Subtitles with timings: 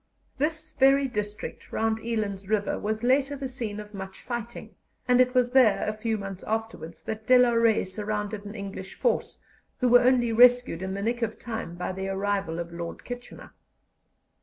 [0.39, 4.73] This very district round Eland's River was later the scene of much fighting,
[5.07, 8.95] and it was there a few months afterwards that De la Rey surrounded an English
[8.95, 9.37] force,
[9.77, 13.53] who were only rescued in the nick of time by the arrival of Lord Kitchener.